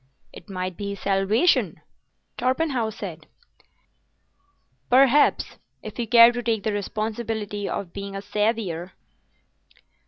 [0.33, 1.79] "It might be his salvation,"
[2.35, 3.27] Torpenhow said.
[4.89, 8.93] "Perhaps—if you care to take the responsibility of being a saviour."